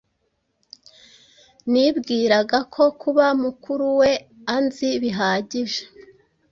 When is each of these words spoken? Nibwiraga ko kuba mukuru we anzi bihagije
Nibwiraga 1.71 2.57
ko 2.73 2.83
kuba 3.01 3.25
mukuru 3.41 3.85
we 3.99 4.11
anzi 4.55 4.89
bihagije 5.01 5.81